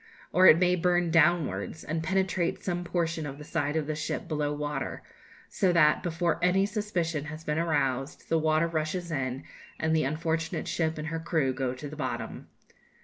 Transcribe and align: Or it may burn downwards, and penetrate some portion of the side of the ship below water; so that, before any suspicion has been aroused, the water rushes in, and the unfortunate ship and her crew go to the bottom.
Or 0.33 0.47
it 0.47 0.57
may 0.57 0.75
burn 0.75 1.11
downwards, 1.11 1.83
and 1.83 2.01
penetrate 2.01 2.63
some 2.63 2.83
portion 2.83 3.27
of 3.27 3.37
the 3.37 3.43
side 3.43 3.75
of 3.75 3.85
the 3.85 3.93
ship 3.93 4.27
below 4.27 4.51
water; 4.51 5.03
so 5.47 5.71
that, 5.73 6.01
before 6.01 6.39
any 6.43 6.65
suspicion 6.65 7.25
has 7.25 7.43
been 7.43 7.59
aroused, 7.59 8.27
the 8.27 8.39
water 8.39 8.65
rushes 8.65 9.11
in, 9.11 9.43
and 9.79 9.95
the 9.95 10.05
unfortunate 10.05 10.67
ship 10.67 10.97
and 10.97 11.09
her 11.09 11.19
crew 11.19 11.53
go 11.53 11.75
to 11.75 11.87
the 11.87 11.95
bottom. 11.95 12.47